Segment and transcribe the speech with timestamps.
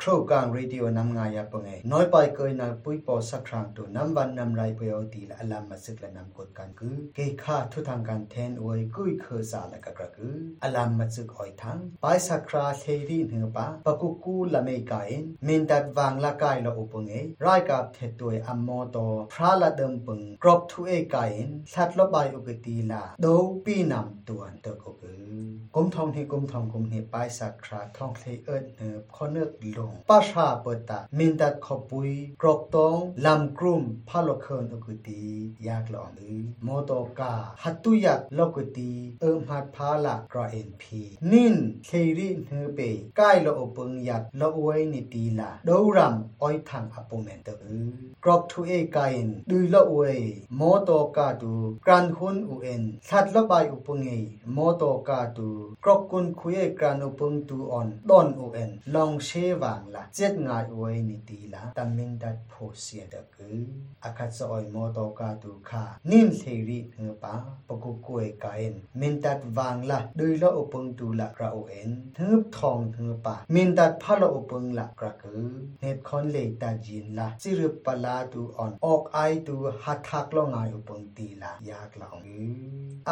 [0.00, 15.10] ครูกางเรดิโอนำงายาปงเอน้อยไปเกยนาปุยปอสักครั้งตัวนำวันนำไรไปเอาตีละอลามมาสึกละนำกดกันคือเกค่าทุทางการแทนอวยกุยเคอซาละกะกระคืออลามมาสึกอ้อยทั้งไปสักคราเทรีเนือปะปะกุกูละเมกาย
[15.46, 17.12] มินตัดวางละกายละอุปงเอ
[17.44, 18.96] รายกับเทตวยอัมโมโต
[19.32, 21.30] พระละเดิมปึงกรอบทุเอกาย
[21.72, 23.26] สัตลบายอุกตีลาโด
[23.64, 25.24] ปีนำตัวตะกคือ
[25.74, 32.10] กุมทองที่กุมทองกุมเฮไปสักคราทองเคเอิดเนือขอเนือกลงป้าชาเปิดตามินตัดขปุย
[32.42, 35.22] กรอกตองลำกลุ่มพาลเคินอุกตี
[35.66, 41.00] ยากหลอนอือโมโตกาหัตุยักลกุตีเอิมหัดพาละกรอเอ็นพี
[41.30, 42.80] นินเคริเนือเป
[43.16, 47.90] ใกล้ละอปงยักละอวยนิตีลาดาวรำอ้อยทางอปเมนเตอือ
[48.24, 50.18] กรอกทุเอกายนดุยละอวย
[50.56, 51.54] โมโตกาดู
[51.86, 54.08] กรันหุนอุเอ็นสัตละบายอุปงเอ
[54.52, 55.50] โมโตกาดู
[55.84, 63.48] กรอกกุนคุยกรันอุปงตูออนดอนอุเอ็นลองช she wang la jet ngai oi ni ti la tamin dat pho sia da ku
[64.08, 67.34] akhat so oi mo to ka tu kha nin the ri ng pa
[67.68, 71.90] paku koi kain min dat wang la dui lo opung tu la ra o en
[72.16, 75.34] thup thong ng pa min dat pha lo opung la kra ku
[75.82, 79.54] net khon le ta jin la si ru pa la tu on ok ai tu
[79.82, 82.26] ha thak lo ngai opung ti la yak la ong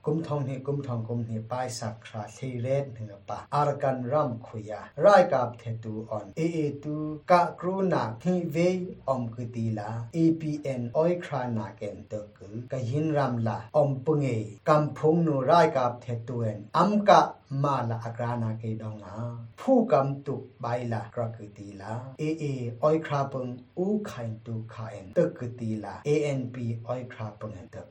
[0.06, 6.96] กุมทองเฮกุมทองกุมเฮไปสักคราเทเรตเนือปะอารกันรัมขุยารายกับเทตูออนเอเอตู
[7.30, 8.56] กะกรูนาทีเว
[9.08, 14.26] อมกตีลา APN ออยครานาเกนเตกือกะยินรัมลาอมปุงเอ
[14.68, 17.20] กัมพงนูรายกับเทตูเอ็นอัมกะ
[17.62, 19.14] มาละอกรานาเกดองนา
[19.60, 22.44] ผู้กำตุใบละกรกตีละเอเอ
[22.82, 23.46] ออยคราปง
[23.78, 26.56] อูขันตุขายตึกตีละ ANP
[26.88, 27.88] ออยคราปงตึก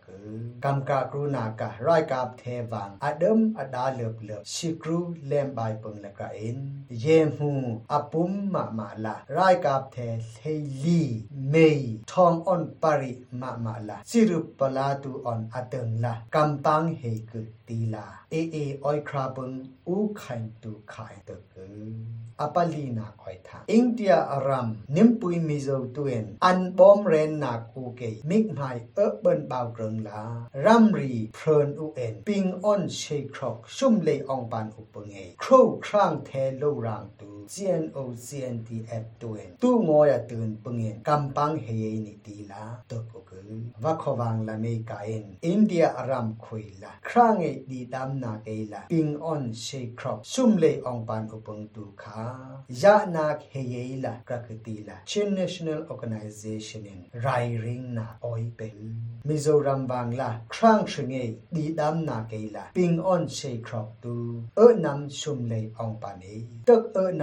[0.64, 6.58] กำกะกรุณากะรายกับเทวังอดัมอดาเลือบเลือบชิกรูเลมใบปงละกะเอ็น
[7.00, 7.06] เย
[7.38, 7.54] มู
[7.92, 9.98] อปุมมามาละรายกับเท
[10.40, 10.46] เฮ
[10.84, 11.02] ลี
[11.50, 11.80] เมย
[12.12, 17.34] ทองอ่อนปริมามาละสิรุปปลาตูอ่อนอเตึงละกำปังเฮก
[17.68, 19.51] ตีละเอเอออยคราปง
[19.88, 21.42] อูขันตุขายตึก
[22.42, 28.62] อปลีนาคอยทาอินเดียอารัมนิมปุยมิโซตุเอนอันบอมเรนนาคูเกมิกไม
[28.96, 30.22] เออเบินบาวเกรงลา
[30.66, 33.02] รัมรีเพลินอุเอนปิงออนเช
[33.34, 35.14] ครอกชุมเลองปานอุปเง
[35.44, 43.40] ครูครางเทโลรางตู CNO CNTF ตุเอนตูงอยตุนปงเงกัมปังเฮยนิตีลาตกกุ
[43.84, 49.66] วัควังละเมกาเอนอินเดียอารัมคุยลาครางเอดีดามนาเกลาปิงออนเช
[50.00, 52.20] ครอกชุมเลองปานอุปงตูคา
[52.82, 57.28] ยานาคเฮเยลากรกตีลาชิน National Organization in ไร
[57.64, 58.62] ริงนาออยเป
[59.28, 61.14] มิโซรัมบางลาครั้งชงเง
[61.56, 61.82] ดีด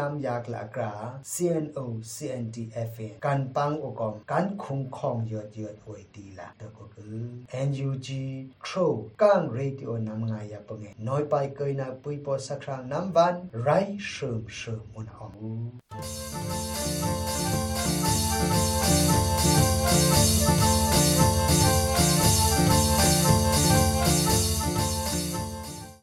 [0.09, 0.93] ามนากลากตูเออนำยากละกรา
[1.33, 1.79] CNO
[2.15, 7.19] CNDF กันปังอกอมกันคุ้มครองยอดยอดอวยตีละตะก็คือ
[7.69, 8.09] NUG
[8.63, 8.77] โคร
[9.23, 13.69] กังเรดิโอนำงายปงเงน้อยไปเกยนาปุยปอสักครั้งน้ำวันไร
[14.11, 16.68] เสริมเสริมมุนออม